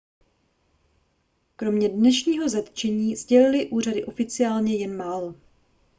[1.55, 5.35] kromě dnešního zatčení sdělily úřady oficiálně jen málo